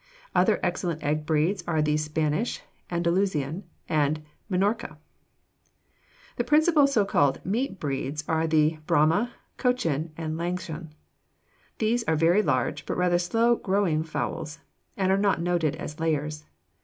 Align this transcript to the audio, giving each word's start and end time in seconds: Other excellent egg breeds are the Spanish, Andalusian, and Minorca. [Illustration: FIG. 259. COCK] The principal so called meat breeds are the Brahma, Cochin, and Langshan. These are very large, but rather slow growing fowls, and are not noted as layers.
Other 0.33 0.59
excellent 0.63 1.03
egg 1.03 1.27
breeds 1.27 1.63
are 1.67 1.79
the 1.79 1.95
Spanish, 1.95 2.63
Andalusian, 2.89 3.65
and 3.87 4.23
Minorca. 4.49 4.97
[Illustration: 6.37 6.37
FIG. 6.37 6.37
259. 6.37 6.37
COCK] 6.37 6.37
The 6.37 6.43
principal 6.43 6.87
so 6.87 7.05
called 7.05 7.45
meat 7.45 7.79
breeds 7.79 8.23
are 8.27 8.47
the 8.47 8.79
Brahma, 8.87 9.31
Cochin, 9.57 10.11
and 10.17 10.39
Langshan. 10.39 10.89
These 11.77 12.03
are 12.05 12.15
very 12.15 12.41
large, 12.41 12.87
but 12.87 12.97
rather 12.97 13.19
slow 13.19 13.55
growing 13.57 14.01
fowls, 14.03 14.57
and 14.97 15.11
are 15.11 15.19
not 15.19 15.39
noted 15.39 15.75
as 15.75 15.99
layers. 15.99 16.45